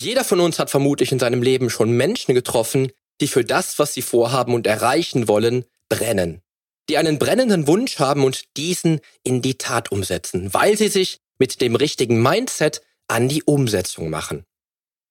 [0.00, 3.94] Jeder von uns hat vermutlich in seinem Leben schon Menschen getroffen, die für das, was
[3.94, 6.40] sie vorhaben und erreichen wollen, brennen.
[6.88, 11.60] Die einen brennenden Wunsch haben und diesen in die Tat umsetzen, weil sie sich mit
[11.60, 14.44] dem richtigen Mindset an die Umsetzung machen.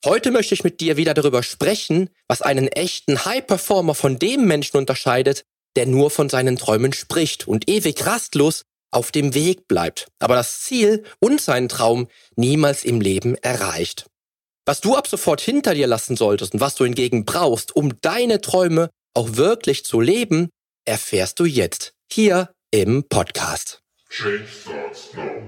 [0.06, 4.78] Heute möchte ich mit dir wieder darüber sprechen, was einen echten High-Performer von dem Menschen
[4.78, 5.44] unterscheidet,
[5.76, 10.62] der nur von seinen Träumen spricht und ewig rastlos auf dem Weg bleibt, aber das
[10.62, 12.08] Ziel und seinen Traum
[12.38, 14.06] niemals im Leben erreicht.
[14.68, 18.42] Was du ab sofort hinter dir lassen solltest und was du hingegen brauchst, um deine
[18.42, 20.50] Träume auch wirklich zu leben,
[20.84, 23.80] erfährst du jetzt hier im Podcast.
[24.10, 25.48] Change starts now.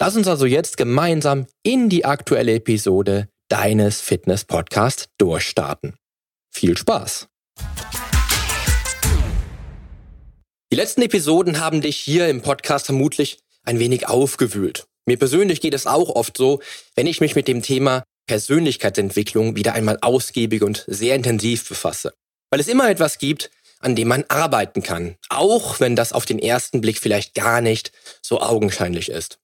[0.00, 5.94] Lass uns also jetzt gemeinsam in die aktuelle Episode deines Fitness Podcasts durchstarten.
[6.50, 7.28] Viel Spaß!
[10.72, 14.84] Die letzten Episoden haben dich hier im Podcast vermutlich ein wenig aufgewühlt.
[15.06, 16.60] Mir persönlich geht es auch oft so,
[16.96, 22.14] wenn ich mich mit dem Thema Persönlichkeitsentwicklung wieder einmal ausgiebig und sehr intensiv befasse.
[22.50, 26.40] Weil es immer etwas gibt, an dem man arbeiten kann, auch wenn das auf den
[26.40, 27.92] ersten Blick vielleicht gar nicht
[28.22, 29.38] so augenscheinlich ist.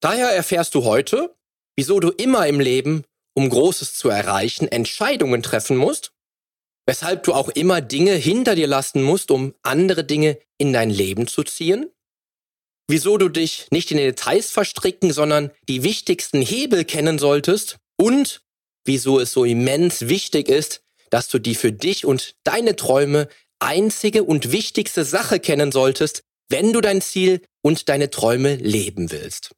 [0.00, 1.34] Daher erfährst du heute,
[1.76, 6.12] wieso du immer im Leben, um Großes zu erreichen, Entscheidungen treffen musst,
[6.86, 11.26] weshalb du auch immer Dinge hinter dir lassen musst, um andere Dinge in dein Leben
[11.26, 11.90] zu ziehen,
[12.88, 18.42] wieso du dich nicht in Details verstricken, sondern die wichtigsten Hebel kennen solltest und
[18.84, 23.28] wieso es so immens wichtig ist, dass du die für dich und deine Träume
[23.58, 29.55] einzige und wichtigste Sache kennen solltest, wenn du dein Ziel und deine Träume leben willst.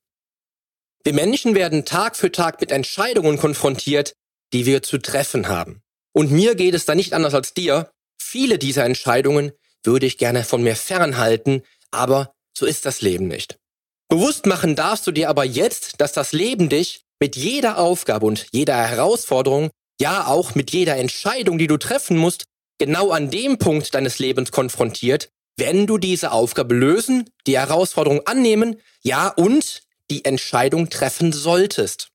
[1.05, 4.15] Wir Menschen werden Tag für Tag mit Entscheidungen konfrontiert,
[4.53, 5.83] die wir zu treffen haben.
[6.13, 7.91] Und mir geht es da nicht anders als dir.
[8.21, 9.53] Viele dieser Entscheidungen
[9.85, 13.59] würde ich gerne von mir fernhalten, aber so ist das Leben nicht.
[14.09, 18.47] Bewusst machen darfst du dir aber jetzt, dass das Leben dich mit jeder Aufgabe und
[18.53, 19.71] jeder Herausforderung,
[20.01, 22.45] ja auch mit jeder Entscheidung, die du treffen musst,
[22.79, 28.81] genau an dem Punkt deines Lebens konfrontiert, wenn du diese Aufgabe lösen, die Herausforderung annehmen,
[29.03, 32.09] ja und die Entscheidung treffen solltest.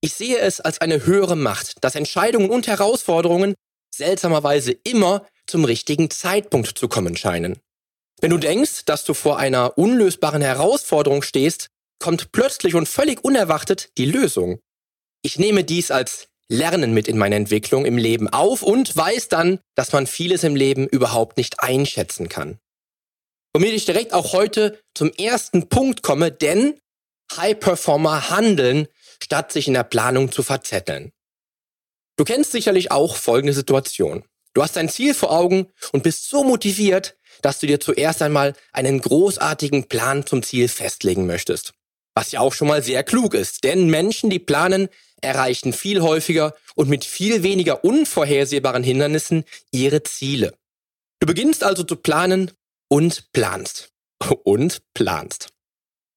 [0.00, 3.54] Ich sehe es als eine höhere Macht, dass Entscheidungen und Herausforderungen
[3.94, 7.58] seltsamerweise immer zum richtigen Zeitpunkt zu kommen scheinen.
[8.20, 11.68] Wenn du denkst, dass du vor einer unlösbaren Herausforderung stehst,
[11.98, 14.60] kommt plötzlich und völlig unerwartet die Lösung.
[15.22, 19.60] Ich nehme dies als Lernen mit in meine Entwicklung im Leben auf und weiß dann,
[19.74, 22.58] dass man vieles im Leben überhaupt nicht einschätzen kann.
[23.54, 26.78] Womit ich direkt auch heute zum ersten Punkt komme, denn
[27.36, 28.88] High-Performer handeln,
[29.22, 31.12] statt sich in der Planung zu verzetteln.
[32.16, 34.24] Du kennst sicherlich auch folgende Situation.
[34.54, 38.54] Du hast ein Ziel vor Augen und bist so motiviert, dass du dir zuerst einmal
[38.72, 41.72] einen großartigen Plan zum Ziel festlegen möchtest.
[42.14, 44.88] Was ja auch schon mal sehr klug ist, denn Menschen, die planen,
[45.22, 50.54] erreichen viel häufiger und mit viel weniger unvorhersehbaren Hindernissen ihre Ziele.
[51.20, 52.50] Du beginnst also zu planen
[52.88, 53.88] und planst.
[54.44, 55.48] Und planst.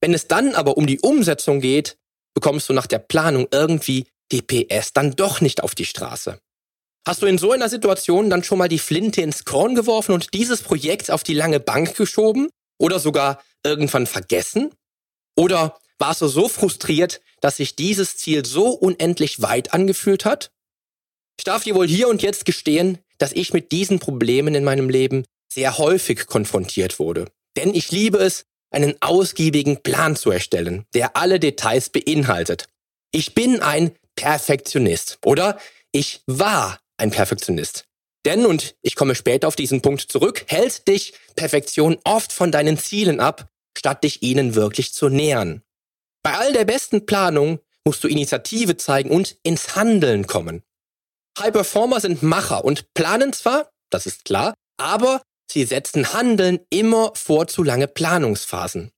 [0.05, 1.97] Wenn es dann aber um die Umsetzung geht,
[2.35, 6.37] bekommst du nach der Planung irgendwie die PS dann doch nicht auf die Straße.
[7.07, 10.35] Hast du in so einer Situation dann schon mal die Flinte ins Korn geworfen und
[10.35, 12.49] dieses Projekt auf die lange Bank geschoben?
[12.77, 14.75] Oder sogar irgendwann vergessen?
[15.35, 20.51] Oder warst du so frustriert, dass sich dieses Ziel so unendlich weit angefühlt hat?
[21.39, 24.87] Ich darf dir wohl hier und jetzt gestehen, dass ich mit diesen Problemen in meinem
[24.87, 27.25] Leben sehr häufig konfrontiert wurde.
[27.57, 32.67] Denn ich liebe es, einen ausgiebigen Plan zu erstellen, der alle Details beinhaltet.
[33.11, 35.57] Ich bin ein Perfektionist oder
[35.91, 37.85] ich war ein Perfektionist.
[38.25, 42.77] Denn, und ich komme später auf diesen Punkt zurück, hält dich Perfektion oft von deinen
[42.77, 45.61] Zielen ab, statt dich ihnen wirklich zu nähern.
[46.23, 50.63] Bei all der besten Planung musst du Initiative zeigen und ins Handeln kommen.
[51.37, 57.11] High Performer sind Macher und planen zwar, das ist klar, aber Sie setzen Handeln immer
[57.15, 58.91] vor zu lange Planungsphasen.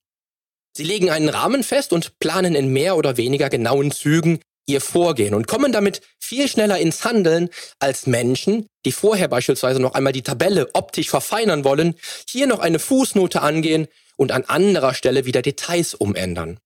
[0.75, 5.33] Sie legen einen Rahmen fest und planen in mehr oder weniger genauen Zügen, ihr Vorgehen
[5.33, 7.49] und kommen damit viel schneller ins Handeln
[7.79, 11.95] als Menschen, die vorher beispielsweise noch einmal die Tabelle optisch verfeinern wollen,
[12.29, 16.59] hier noch eine Fußnote angehen und an anderer Stelle wieder Details umändern.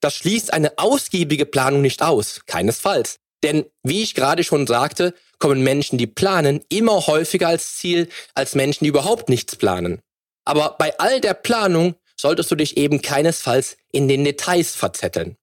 [0.00, 3.16] Das schließt eine ausgiebige Planung nicht aus, keinesfalls.
[3.46, 8.56] Denn wie ich gerade schon sagte, kommen Menschen, die planen, immer häufiger als Ziel als
[8.56, 10.00] Menschen, die überhaupt nichts planen.
[10.44, 15.36] Aber bei all der Planung solltest du dich eben keinesfalls in den Details verzetteln.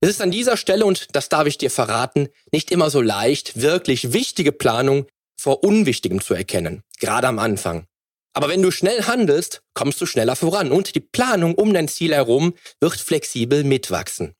[0.00, 3.60] Es ist an dieser Stelle, und das darf ich dir verraten, nicht immer so leicht,
[3.60, 5.04] wirklich wichtige Planung
[5.38, 7.84] vor Unwichtigem zu erkennen, gerade am Anfang.
[8.32, 12.14] Aber wenn du schnell handelst, kommst du schneller voran und die Planung um dein Ziel
[12.14, 14.34] herum wird flexibel mitwachsen.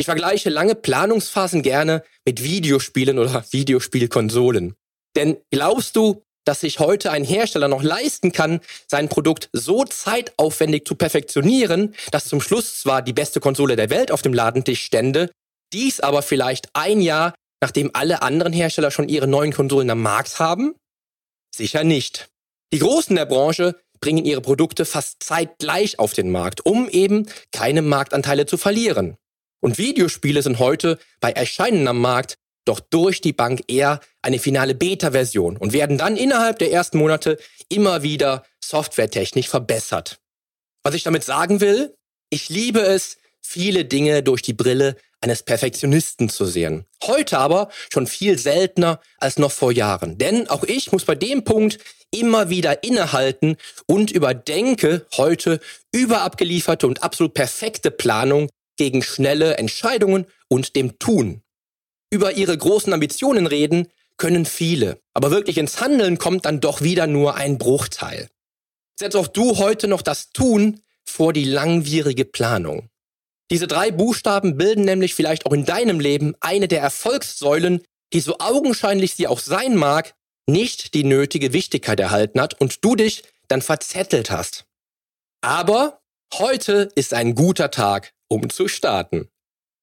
[0.00, 4.74] Ich vergleiche lange Planungsphasen gerne mit Videospielen oder Videospielkonsolen.
[5.14, 10.86] Denn glaubst du, dass sich heute ein Hersteller noch leisten kann, sein Produkt so zeitaufwendig
[10.86, 15.30] zu perfektionieren, dass zum Schluss zwar die beste Konsole der Welt auf dem Ladentisch stände,
[15.74, 20.38] dies aber vielleicht ein Jahr, nachdem alle anderen Hersteller schon ihre neuen Konsolen am Markt
[20.38, 20.76] haben?
[21.54, 22.30] Sicher nicht.
[22.72, 27.82] Die Großen der Branche bringen ihre Produkte fast zeitgleich auf den Markt, um eben keine
[27.82, 29.18] Marktanteile zu verlieren.
[29.60, 34.74] Und Videospiele sind heute bei Erscheinen am Markt doch durch die Bank eher eine finale
[34.74, 40.20] Beta-Version und werden dann innerhalb der ersten Monate immer wieder softwaretechnisch verbessert.
[40.82, 41.94] Was ich damit sagen will,
[42.30, 46.86] ich liebe es, viele Dinge durch die Brille eines Perfektionisten zu sehen.
[47.02, 50.16] Heute aber schon viel seltener als noch vor Jahren.
[50.16, 51.78] Denn auch ich muss bei dem Punkt
[52.10, 53.56] immer wieder innehalten
[53.86, 55.60] und überdenke heute
[55.92, 58.48] überabgelieferte und absolut perfekte Planung
[58.80, 61.42] gegen schnelle Entscheidungen und dem Tun.
[62.10, 67.06] Über ihre großen Ambitionen reden können viele, aber wirklich ins Handeln kommt dann doch wieder
[67.06, 68.30] nur ein Bruchteil.
[68.98, 72.88] Setz auch du heute noch das Tun vor die langwierige Planung.
[73.50, 77.82] Diese drei Buchstaben bilden nämlich vielleicht auch in deinem Leben eine der Erfolgssäulen,
[78.14, 80.14] die so augenscheinlich sie auch sein mag,
[80.46, 84.64] nicht die nötige Wichtigkeit erhalten hat und du dich dann verzettelt hast.
[85.42, 86.00] Aber
[86.32, 89.28] heute ist ein guter Tag, um zu starten.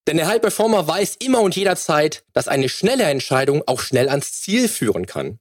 [0.07, 4.41] Denn der High Performer weiß immer und jederzeit, dass eine schnelle Entscheidung auch schnell ans
[4.41, 5.39] Ziel führen kann.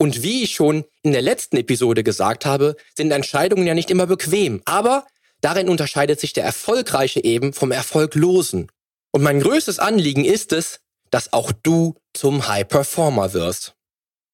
[0.00, 4.06] Und wie ich schon in der letzten Episode gesagt habe, sind Entscheidungen ja nicht immer
[4.06, 5.06] bequem, aber
[5.40, 8.70] darin unterscheidet sich der Erfolgreiche eben vom Erfolglosen.
[9.12, 13.74] Und mein größtes Anliegen ist es, dass auch du zum High Performer wirst.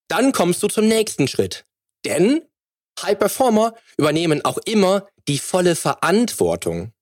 [0.08, 1.64] Dann kommst du zum nächsten Schritt.
[2.04, 2.42] Denn
[3.02, 6.92] High Performer übernehmen auch immer die volle Verantwortung.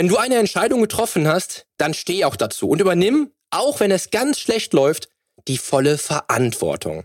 [0.00, 4.08] Wenn du eine Entscheidung getroffen hast, dann steh auch dazu und übernimm, auch wenn es
[4.08, 5.10] ganz schlecht läuft,
[5.46, 7.04] die volle Verantwortung.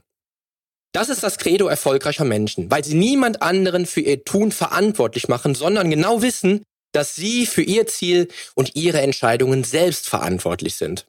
[0.93, 5.55] Das ist das Credo erfolgreicher Menschen, weil sie niemand anderen für ihr Tun verantwortlich machen,
[5.55, 6.63] sondern genau wissen,
[6.93, 11.05] dass sie für ihr Ziel und ihre Entscheidungen selbst verantwortlich sind.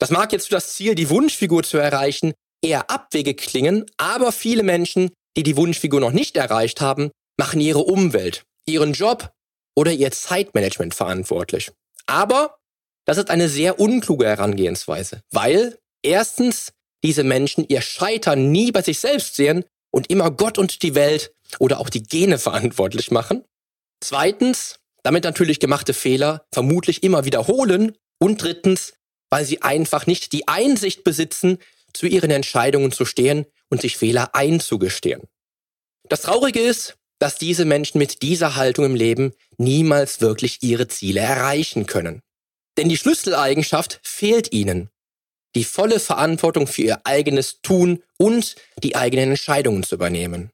[0.00, 4.64] Das mag jetzt für das Ziel, die Wunschfigur zu erreichen, eher abwegig klingen, aber viele
[4.64, 9.30] Menschen, die die Wunschfigur noch nicht erreicht haben, machen ihre Umwelt, ihren Job
[9.74, 11.70] oder ihr Zeitmanagement verantwortlich.
[12.06, 12.58] Aber
[13.04, 16.72] das ist eine sehr unkluge Herangehensweise, weil erstens
[17.02, 21.32] diese Menschen ihr Scheitern nie bei sich selbst sehen und immer Gott und die Welt
[21.58, 23.44] oder auch die Gene verantwortlich machen.
[24.00, 27.96] Zweitens, damit natürlich gemachte Fehler vermutlich immer wiederholen.
[28.18, 28.92] Und drittens,
[29.30, 31.58] weil sie einfach nicht die Einsicht besitzen,
[31.92, 35.22] zu ihren Entscheidungen zu stehen und sich Fehler einzugestehen.
[36.08, 41.20] Das Traurige ist, dass diese Menschen mit dieser Haltung im Leben niemals wirklich ihre Ziele
[41.20, 42.22] erreichen können.
[42.76, 44.88] Denn die Schlüsseleigenschaft fehlt ihnen.
[45.54, 50.50] Die volle Verantwortung für ihr eigenes Tun und die eigenen Entscheidungen zu übernehmen.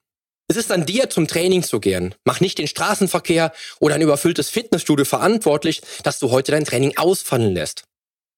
[0.49, 2.15] Es ist an dir, zum Training zu gehen.
[2.25, 7.53] Mach nicht den Straßenverkehr oder ein überfülltes Fitnessstudio verantwortlich, dass du heute dein Training ausfallen
[7.53, 7.85] lässt.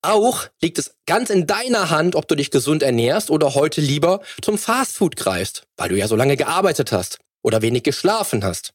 [0.02, 4.20] Auch liegt es ganz in deiner Hand, ob du dich gesund ernährst oder heute lieber
[4.42, 8.72] zum Fastfood greifst, weil du ja so lange gearbeitet hast oder wenig geschlafen hast.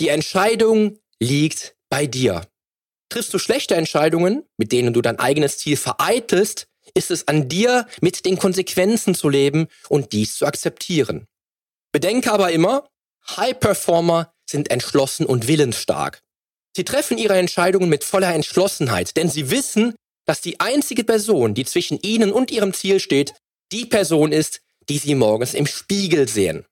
[0.00, 2.46] Die Entscheidung liegt bei dir.
[3.10, 7.86] Triffst du schlechte Entscheidungen, mit denen du dein eigenes Ziel vereitelst, ist es an dir,
[8.00, 11.26] mit den Konsequenzen zu leben und dies zu akzeptieren.
[11.92, 12.88] Bedenke aber immer,
[13.36, 16.22] High Performer sind entschlossen und willensstark.
[16.76, 21.64] Sie treffen ihre Entscheidungen mit voller Entschlossenheit, denn sie wissen, dass die einzige Person, die
[21.64, 23.34] zwischen ihnen und ihrem Ziel steht,
[23.72, 26.64] die Person ist, die sie morgens im Spiegel sehen.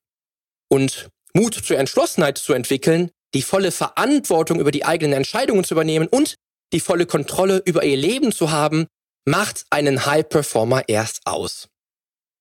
[0.68, 6.08] Und Mut zur Entschlossenheit zu entwickeln, die volle Verantwortung über die eigenen Entscheidungen zu übernehmen
[6.08, 6.34] und
[6.72, 8.88] die volle Kontrolle über ihr Leben zu haben,
[9.24, 11.68] macht einen High Performer erst aus.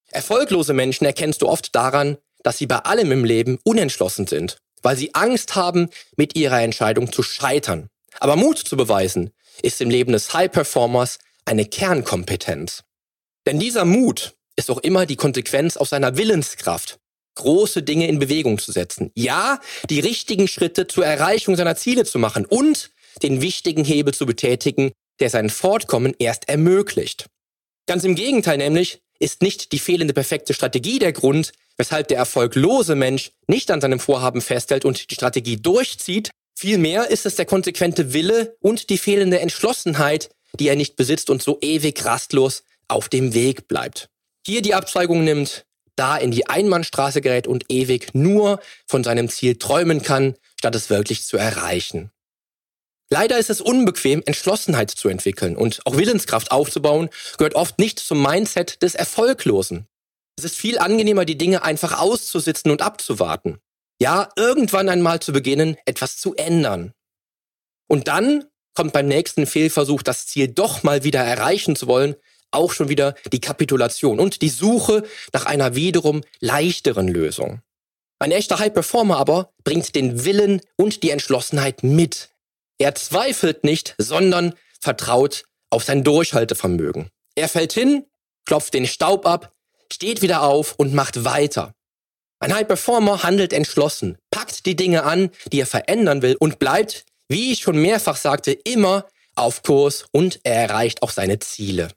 [0.09, 4.97] Erfolglose Menschen erkennst du oft daran, dass sie bei allem im Leben unentschlossen sind, weil
[4.97, 7.89] sie Angst haben, mit ihrer Entscheidung zu scheitern.
[8.19, 9.29] Aber Mut zu beweisen
[9.61, 12.83] ist im Leben des High Performers eine Kernkompetenz.
[13.45, 16.97] Denn dieser Mut ist auch immer die Konsequenz aus seiner Willenskraft,
[17.37, 19.11] große Dinge in Bewegung zu setzen.
[19.15, 22.91] Ja, die richtigen Schritte zur Erreichung seiner Ziele zu machen und
[23.23, 27.27] den wichtigen Hebel zu betätigen, der sein Fortkommen erst ermöglicht.
[27.87, 32.95] Ganz im Gegenteil nämlich ist nicht die fehlende perfekte Strategie der Grund, weshalb der erfolglose
[32.95, 36.29] Mensch nicht an seinem Vorhaben festhält und die Strategie durchzieht.
[36.55, 40.29] Vielmehr ist es der konsequente Wille und die fehlende Entschlossenheit,
[40.59, 44.09] die er nicht besitzt und so ewig rastlos auf dem Weg bleibt.
[44.45, 45.65] Hier die Abzweigung nimmt,
[45.97, 50.89] da in die Einbahnstraße gerät und ewig nur von seinem Ziel träumen kann, statt es
[50.89, 52.11] wirklich zu erreichen.
[53.09, 58.21] Leider ist es unbequem, Entschlossenheit zu entwickeln und auch Willenskraft aufzubauen, gehört oft nicht zum
[58.21, 59.87] Mindset des Erfolglosen.
[60.37, 63.59] Es ist viel angenehmer, die Dinge einfach auszusitzen und abzuwarten.
[63.99, 66.93] Ja, irgendwann einmal zu beginnen, etwas zu ändern.
[67.87, 72.15] Und dann kommt beim nächsten Fehlversuch, das Ziel doch mal wieder erreichen zu wollen,
[72.51, 77.61] auch schon wieder die Kapitulation und die Suche nach einer wiederum leichteren Lösung.
[78.19, 82.29] Ein echter High Performer aber bringt den Willen und die Entschlossenheit mit.
[82.79, 87.09] Er zweifelt nicht, sondern vertraut auf sein Durchhaltevermögen.
[87.35, 88.05] Er fällt hin,
[88.45, 89.51] klopft den Staub ab,
[89.91, 91.73] steht wieder auf und macht weiter.
[92.39, 97.05] Ein High Performer handelt entschlossen, packt die Dinge an, die er verändern will und bleibt,
[97.29, 101.89] wie ich schon mehrfach sagte, immer auf Kurs und er erreicht auch seine Ziele.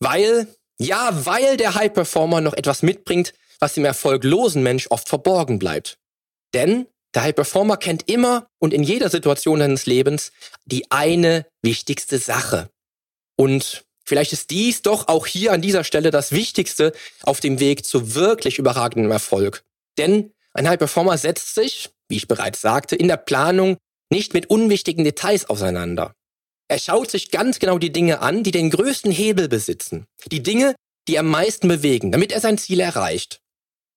[0.00, 5.58] Weil, ja, weil der High Performer noch etwas mitbringt, was dem erfolglosen Mensch oft verborgen
[5.58, 5.98] bleibt.
[6.54, 10.32] Denn der High Performer kennt immer und in jeder Situation seines Lebens
[10.64, 12.70] die eine wichtigste Sache.
[13.36, 16.92] Und vielleicht ist dies doch auch hier an dieser Stelle das Wichtigste
[17.22, 19.64] auf dem Weg zu wirklich überragendem Erfolg.
[19.98, 23.76] Denn ein High Performer setzt sich, wie ich bereits sagte, in der Planung
[24.10, 26.14] nicht mit unwichtigen Details auseinander.
[26.70, 30.06] Er schaut sich ganz genau die Dinge an, die den größten Hebel besitzen.
[30.26, 30.76] Die Dinge,
[31.08, 33.40] die am meisten bewegen, damit er sein Ziel erreicht.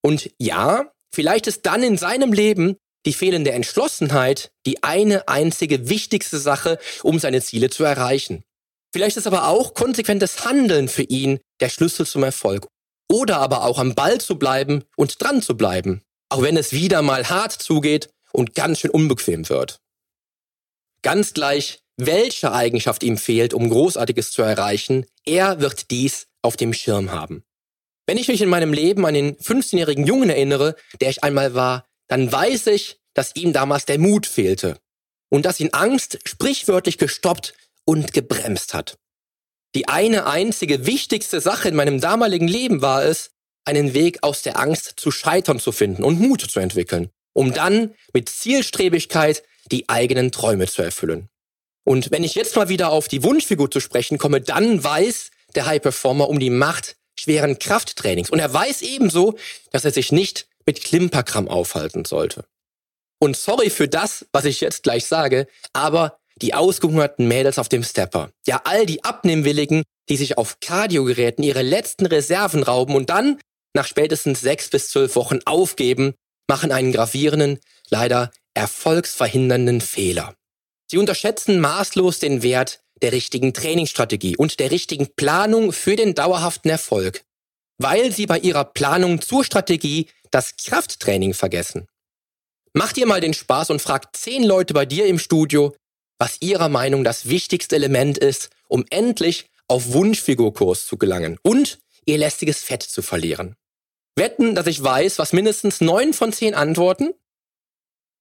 [0.02, 6.40] Und ja, vielleicht ist dann in seinem Leben die fehlende Entschlossenheit die eine einzige wichtigste
[6.40, 8.44] Sache, um seine Ziele zu erreichen.
[8.92, 12.66] Vielleicht ist aber auch konsequentes Handeln für ihn der Schlüssel zum Erfolg.
[13.08, 17.04] Oder aber auch am Ball zu bleiben und dran zu bleiben, auch wenn es wieder
[17.04, 19.78] mal hart zugeht und ganz schön unbequem wird.
[21.04, 26.74] Ganz gleich, welche Eigenschaft ihm fehlt, um Großartiges zu erreichen, er wird dies auf dem
[26.74, 27.44] Schirm haben.
[28.06, 31.86] Wenn ich mich in meinem Leben an den 15-jährigen Jungen erinnere, der ich einmal war,
[32.08, 34.78] dann weiß ich, dass ihm damals der Mut fehlte
[35.30, 37.54] und dass ihn Angst sprichwörtlich gestoppt
[37.86, 38.98] und gebremst hat.
[39.76, 43.32] Die eine einzige wichtigste Sache in meinem damaligen Leben war es,
[43.66, 47.96] einen Weg aus der Angst zu scheitern zu finden und Mut zu entwickeln, um dann
[48.14, 51.30] mit Zielstrebigkeit die eigenen Träume zu erfüllen.
[51.86, 55.66] Und wenn ich jetzt mal wieder auf die Wunschfigur zu sprechen komme, dann weiß der
[55.66, 58.30] High Performer um die Macht schweren Krafttrainings.
[58.30, 59.38] Und er weiß ebenso,
[59.72, 62.46] dass er sich nicht mit Klimperkram aufhalten sollte.
[63.20, 67.84] Und sorry für das, was ich jetzt gleich sage, aber die ausgehungerten Mädels auf dem
[67.84, 73.40] Stepper, ja all die Abnehmwilligen, die sich auf Kardiogeräten ihre letzten Reserven rauben und dann
[73.74, 76.16] nach spätestens sechs bis zwölf Wochen aufgeben,
[76.50, 77.60] machen einen gravierenden,
[77.90, 80.36] leider erfolgsverhindernden Fehler.
[80.94, 86.70] Sie unterschätzen maßlos den Wert der richtigen Trainingsstrategie und der richtigen Planung für den dauerhaften
[86.70, 87.26] Erfolg,
[87.80, 91.88] weil sie bei ihrer Planung zur Strategie das Krafttraining vergessen.
[92.74, 95.76] Mach dir mal den Spaß und frag zehn Leute bei dir im Studio,
[96.20, 102.20] was ihrer Meinung das wichtigste Element ist, um endlich auf Wunschfigurkurs zu gelangen und ihr
[102.20, 103.56] lästiges Fett zu verlieren.
[104.16, 107.16] Wetten, dass ich weiß, was mindestens neun von zehn antworten?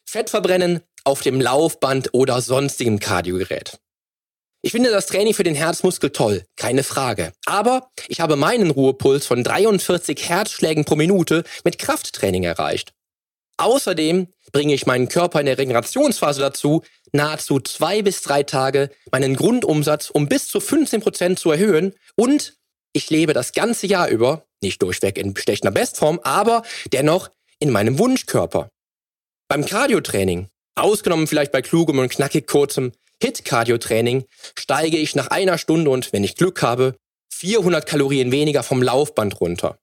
[0.09, 3.79] Fett verbrennen, auf dem Laufband oder sonstigem Kardiogerät.
[4.65, 7.33] Ich finde das Training für den Herzmuskel toll, keine Frage.
[7.47, 12.93] Aber ich habe meinen Ruhepuls von 43 Herzschlägen pro Minute mit Krafttraining erreicht.
[13.57, 16.83] Außerdem bringe ich meinen Körper in der Regenerationsphase dazu,
[17.13, 22.57] nahezu zwei bis drei Tage meinen Grundumsatz um bis zu 15 Prozent zu erhöhen und
[22.93, 27.99] ich lebe das ganze Jahr über, nicht durchweg in bestechender Bestform, aber dennoch in meinem
[27.99, 28.71] Wunschkörper.
[29.49, 34.25] Beim Cardiotraining Ausgenommen vielleicht bei klugem und knackig kurzem Hit-Cardio-Training
[34.59, 36.97] steige ich nach einer Stunde und, wenn ich Glück habe,
[37.33, 39.79] 400 Kalorien weniger vom Laufband runter.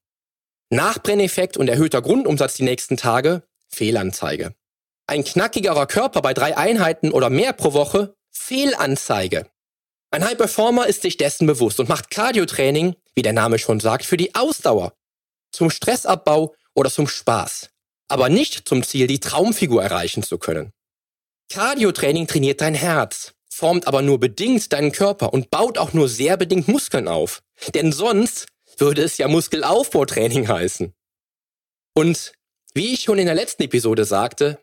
[0.72, 4.54] Nachbrenneffekt und erhöhter Grundumsatz die nächsten Tage, Fehlanzeige.
[5.08, 9.50] Ein knackigerer Körper bei drei Einheiten oder mehr pro Woche, Fehlanzeige.
[10.12, 14.06] Ein High Performer ist sich dessen bewusst und macht Cardio-Training, wie der Name schon sagt,
[14.06, 14.94] für die Ausdauer,
[15.52, 17.70] zum Stressabbau oder zum Spaß,
[18.08, 20.74] aber nicht zum Ziel, die Traumfigur erreichen zu können.
[21.50, 26.38] Cardiotraining trainiert dein Herz, formt aber nur bedingt deinen Körper und baut auch nur sehr
[26.38, 27.42] bedingt Muskeln auf.
[27.74, 30.94] Denn sonst würde es ja Muskelaufbautraining heißen.
[31.96, 32.34] Und
[32.74, 34.60] wie ich schon in der letzten Episode sagte,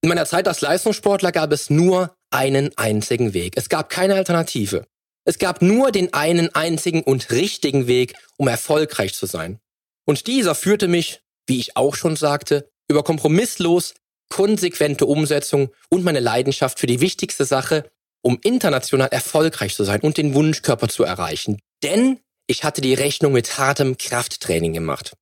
[0.00, 3.54] in meiner Zeit als Leistungssportler gab es nur einen einzigen Weg.
[3.56, 4.86] Es gab keine Alternative.
[5.24, 9.58] Es gab nur den einen einzigen und richtigen Weg, um erfolgreich zu sein.
[10.06, 13.94] Und dieser führte mich, wie ich auch schon sagte, über kompromisslos
[14.28, 17.90] konsequente Umsetzung und meine Leidenschaft für die wichtigste Sache,
[18.22, 21.58] um international erfolgreich zu sein und den Wunschkörper zu erreichen.
[21.82, 25.12] Denn ich hatte die Rechnung mit hartem Krafttraining gemacht.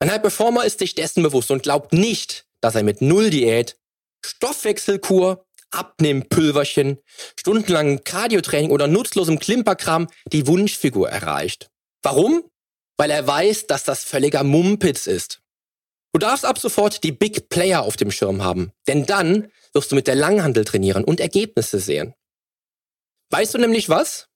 [0.00, 3.76] Ein High Performer ist sich dessen bewusst und glaubt nicht, dass er mit Null Diät,
[4.24, 6.98] Stoffwechselkur, Abnehmpülverchen,
[7.38, 11.70] stundenlangem Cardiotraining oder nutzlosem Klimperkram die Wunschfigur erreicht.
[12.02, 12.44] Warum?
[12.96, 15.40] Weil er weiß, dass das völliger Mumpitz ist.
[16.14, 19.96] Du darfst ab sofort die Big Player auf dem Schirm haben, denn dann wirst du
[19.96, 22.14] mit der Langhandel trainieren und Ergebnisse sehen.
[23.30, 24.28] Weißt du nämlich was?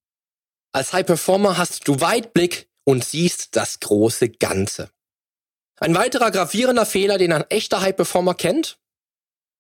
[0.73, 4.91] Als High Performer hast du Weitblick und siehst das große Ganze.
[5.79, 8.81] Ein weiterer gravierender Fehler, den ein echter High Performer kennt?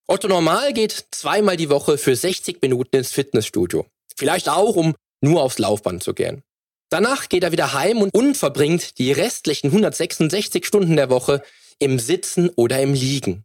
[0.09, 3.87] Otto Normal geht zweimal die Woche für 60 Minuten ins Fitnessstudio.
[4.17, 6.43] Vielleicht auch, um nur aufs Laufband zu gehen.
[6.91, 11.45] Danach geht er wieder heim und, verbringt die restlichen 166 Stunden der Woche
[11.79, 13.45] im Sitzen oder im Liegen.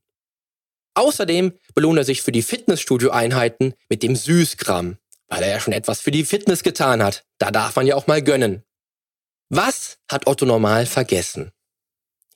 [0.95, 4.97] Außerdem belohnt er sich für die Fitnessstudio-Einheiten mit dem Süßkram,
[5.27, 7.23] weil er ja schon etwas für die Fitness getan hat.
[7.39, 8.63] Da darf man ja auch mal gönnen.
[9.49, 11.51] Was hat Otto Normal vergessen?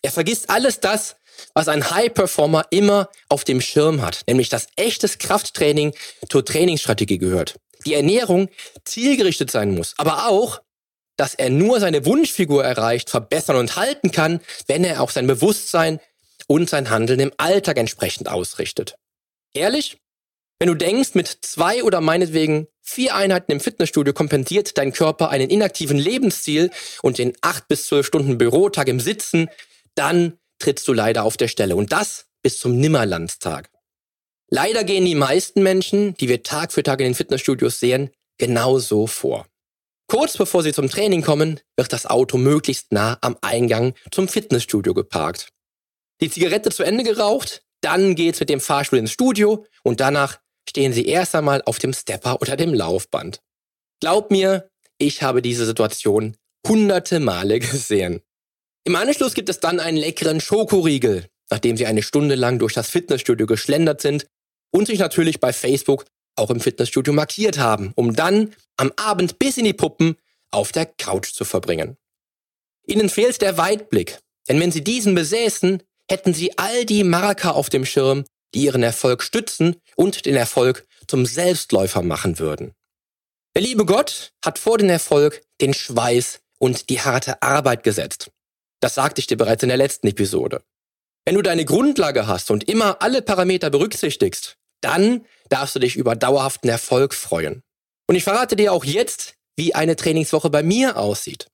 [0.02, 1.16] Er vergisst alles das,
[1.54, 5.94] was ein High-Performer immer auf dem Schirm hat, nämlich dass echtes Krafttraining
[6.30, 7.60] zur Trainingsstrategie gehört.
[7.86, 8.50] Die Ernährung
[8.86, 10.62] zielgerichtet sein muss, aber auch,
[11.18, 16.00] dass er nur seine Wunschfigur erreicht, verbessern und halten kann, wenn er auch sein Bewusstsein
[16.48, 18.96] und sein Handeln im Alltag entsprechend ausrichtet.
[19.54, 19.98] Ehrlich?
[20.60, 25.50] Wenn du denkst, mit zwei oder meinetwegen vier Einheiten im Fitnessstudio kompensiert dein Körper einen
[25.50, 26.72] inaktiven Lebensstil
[27.04, 29.50] und den acht bis zwölf Stunden Bürotag im Sitzen,
[29.94, 31.76] dann trittst du leider auf der Stelle.
[31.76, 33.70] Und das bis zum Nimmerlandstag.
[34.50, 39.06] Leider gehen die meisten Menschen, die wir Tag für Tag in den Fitnessstudios sehen, genauso
[39.06, 39.46] vor.
[40.10, 44.94] Kurz bevor sie zum Training kommen, wird das Auto möglichst nah am Eingang zum Fitnessstudio
[44.94, 45.50] geparkt.
[46.22, 50.94] Die Zigarette zu Ende geraucht, dann geht's mit dem Fahrstuhl ins Studio und danach stehen
[50.94, 53.42] sie erst einmal auf dem Stepper oder dem Laufband.
[54.00, 58.22] Glaub mir, ich habe diese Situation hunderte Male gesehen.
[58.86, 62.90] Im Anschluss gibt es dann einen leckeren Schokoriegel, nachdem sie eine Stunde lang durch das
[62.90, 64.26] Fitnessstudio geschlendert sind
[64.72, 66.06] und sich natürlich bei Facebook
[66.38, 70.18] auch im Fitnessstudio markiert haben, um dann am Abend bis in die Puppen
[70.52, 71.98] auf der Couch zu verbringen.
[72.86, 77.70] Ihnen fehlt der Weitblick, denn wenn Sie diesen besäßen, hätten Sie all die Marker auf
[77.70, 78.24] dem Schirm,
[78.54, 82.74] die Ihren Erfolg stützen und den Erfolg zum Selbstläufer machen würden.
[83.56, 88.32] Der liebe Gott hat vor den Erfolg den Schweiß und die harte Arbeit gesetzt.
[88.80, 90.62] Das sagte ich dir bereits in der letzten Episode.
[91.26, 96.16] Wenn du deine Grundlage hast und immer alle Parameter berücksichtigst, dann darfst du dich über
[96.16, 97.64] dauerhaften Erfolg freuen.
[98.08, 101.48] Und ich verrate dir auch jetzt, wie eine Trainingswoche bei mir aussieht.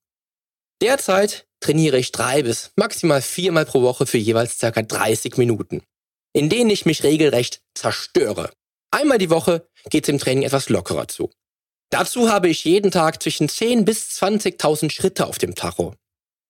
[0.82, 5.82] Derzeit trainiere ich drei bis maximal viermal pro Woche für jeweils circa 30 Minuten,
[6.34, 8.52] in denen ich mich regelrecht zerstöre.
[8.92, 11.32] Einmal die Woche geht es im Training etwas lockerer zu.
[11.90, 15.96] Dazu habe ich jeden Tag zwischen 10 bis 20.000 Schritte auf dem Tacho.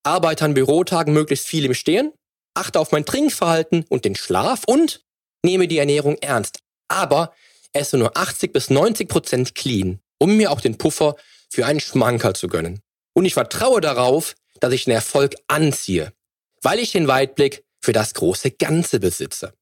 [0.03, 2.11] Arbeite an Bürotagen möglichst viel im Stehen,
[2.55, 5.03] achte auf mein Trinkverhalten und den Schlaf und
[5.45, 6.59] nehme die Ernährung ernst,
[6.93, 7.33] aber
[7.73, 11.15] esse nur 80 bis 90 Prozent clean, um mir auch den Puffer
[11.49, 12.81] für einen Schmankerl zu gönnen.
[13.13, 16.13] Und ich vertraue darauf, dass ich den Erfolg anziehe,
[16.61, 19.53] weil ich den Weitblick für das große Ganze besitze.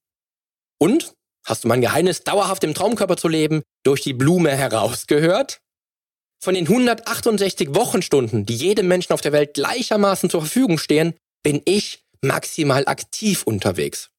[0.77, 1.13] Und?
[1.43, 5.59] Hast du mein Geheimnis, dauerhaft im Traumkörper zu leben, durch die Blume herausgehört?
[6.39, 11.61] Von den 168 Wochenstunden, die jedem Menschen auf der Welt gleichermaßen zur Verfügung stehen, bin
[11.65, 14.11] ich maximal aktiv unterwegs.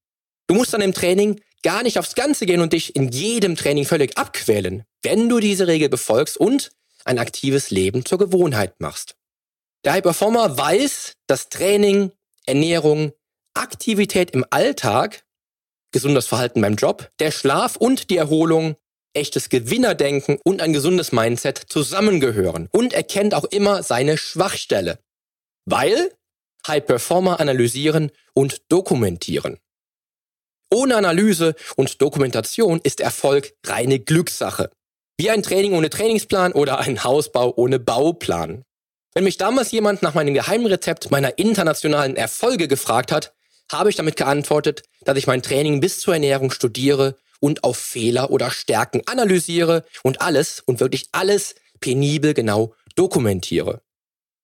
[0.49, 3.85] Du musst dann im Training gar nicht aufs Ganze gehen und dich in jedem Training
[3.85, 6.71] völlig abquälen, wenn du diese Regel befolgst und
[7.05, 9.17] ein aktives Leben zur Gewohnheit machst.
[9.85, 12.13] Der High Performer weiß, dass Training,
[12.47, 13.13] Ernährung,
[13.55, 15.25] Aktivität im Alltag,
[15.93, 18.77] gesundes Verhalten beim Job, der Schlaf und die Erholung,
[19.15, 24.99] echtes Gewinnerdenken und ein gesundes Mindset zusammengehören und erkennt auch immer seine Schwachstelle.
[25.67, 26.13] Weil
[26.67, 29.59] High Performer analysieren und dokumentieren.
[30.73, 34.71] Ohne Analyse und Dokumentation ist Erfolg reine Glückssache.
[35.19, 38.65] Wie ein Training ohne Trainingsplan oder ein Hausbau ohne Bauplan.
[39.13, 43.35] Wenn mich damals jemand nach meinem Geheimrezept meiner internationalen Erfolge gefragt hat,
[43.71, 48.31] habe ich damit geantwortet, dass ich mein Training bis zur Ernährung studiere und auf Fehler
[48.31, 53.83] oder Stärken analysiere und alles und wirklich alles penibel genau dokumentiere.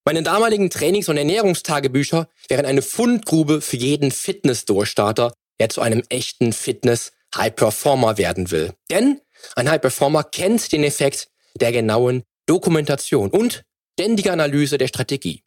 [0.05, 6.53] Meine damaligen Trainings- und Ernährungstagebücher wären eine Fundgrube für jeden Fitness-Durchstarter, der zu einem echten
[6.53, 8.73] Fitness-High-Performer werden will.
[8.91, 9.21] Denn
[9.57, 13.65] ein High-Performer kennt den Effekt der genauen Dokumentation und
[13.99, 15.43] ständiger Analyse der Strategie.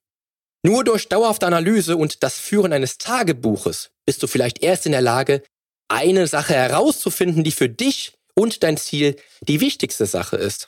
[0.63, 5.01] Nur durch dauerhafte Analyse und das Führen eines Tagebuches bist du vielleicht erst in der
[5.01, 5.41] Lage,
[5.87, 10.67] eine Sache herauszufinden, die für dich und dein Ziel die wichtigste Sache ist.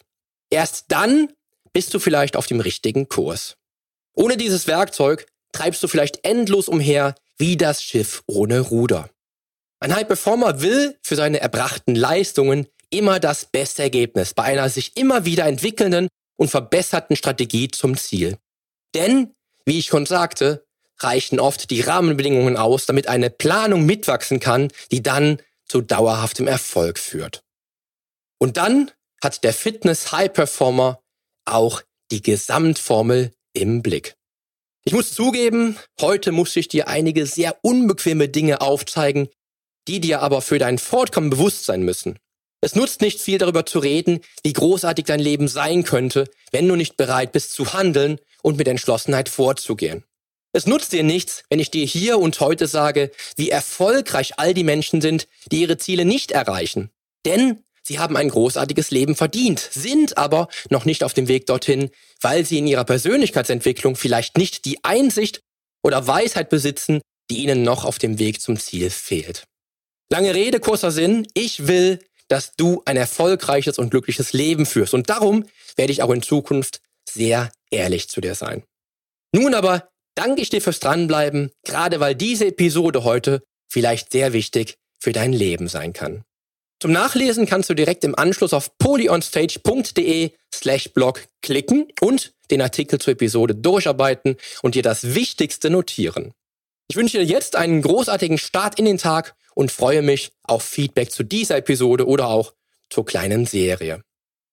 [0.50, 1.32] Erst dann
[1.72, 3.56] bist du vielleicht auf dem richtigen Kurs.
[4.16, 9.10] Ohne dieses Werkzeug treibst du vielleicht endlos umher wie das Schiff ohne Ruder.
[9.84, 14.96] Ein High Performer will für seine erbrachten Leistungen immer das beste Ergebnis bei einer sich
[14.96, 18.38] immer wieder entwickelnden und verbesserten Strategie zum Ziel.
[18.96, 19.34] Denn,
[19.66, 20.66] wie ich schon sagte,
[21.00, 26.98] reichen oft die Rahmenbedingungen aus, damit eine Planung mitwachsen kann, die dann zu dauerhaftem Erfolg
[26.98, 27.44] führt.
[28.38, 28.90] Und dann
[29.22, 31.02] hat der Fitness High Performer
[31.44, 34.16] auch die Gesamtformel im Blick.
[34.86, 39.28] Ich muss zugeben, heute muss ich dir einige sehr unbequeme Dinge aufzeigen,
[39.88, 42.18] die dir aber für dein Fortkommen bewusst sein müssen.
[42.62, 46.76] Es nutzt nicht viel darüber zu reden, wie großartig dein Leben sein könnte, wenn du
[46.76, 50.06] nicht bereit bist zu handeln und mit Entschlossenheit vorzugehen.
[50.54, 54.64] Es nutzt dir nichts, wenn ich dir hier und heute sage, wie erfolgreich all die
[54.64, 56.92] Menschen sind, die ihre Ziele nicht erreichen.
[57.26, 61.90] Denn sie haben ein großartiges Leben verdient, sind aber noch nicht auf dem Weg dorthin,
[62.22, 65.42] weil sie in ihrer Persönlichkeitsentwicklung vielleicht nicht die Einsicht
[65.82, 69.44] oder Weisheit besitzen, die ihnen noch auf dem Weg zum Ziel fehlt.
[70.14, 71.28] Lange Rede, kurzer Sinn.
[71.34, 71.98] Ich will,
[72.28, 74.94] dass du ein erfolgreiches und glückliches Leben führst.
[74.94, 75.46] Und darum
[75.76, 78.62] werde ich auch in Zukunft sehr ehrlich zu dir sein.
[79.34, 84.76] Nun aber danke ich dir fürs Dranbleiben, gerade weil diese Episode heute vielleicht sehr wichtig
[85.00, 86.24] für dein Leben sein kann.
[86.80, 93.00] Zum Nachlesen kannst du direkt im Anschluss auf polyonstage.de slash blog klicken und den Artikel
[93.00, 96.36] zur Episode durcharbeiten und dir das Wichtigste notieren.
[96.88, 101.12] Ich wünsche dir jetzt einen großartigen Start in den Tag und freue mich auf Feedback
[101.12, 102.54] zu dieser Episode oder auch
[102.90, 104.04] zur kleinen Serie.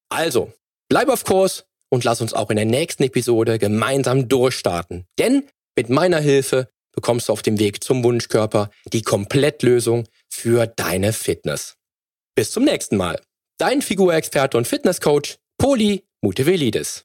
[0.09, 0.53] Also,
[0.89, 5.07] bleib auf Kurs und lass uns auch in der nächsten Episode gemeinsam durchstarten.
[5.19, 5.45] Denn
[5.77, 11.77] mit meiner Hilfe bekommst du auf dem Weg zum Wunschkörper die Komplettlösung für deine Fitness.
[12.35, 13.21] Bis zum nächsten Mal.
[13.59, 17.05] Dein Figurexperte und Fitnesscoach Poli Mutevelidis.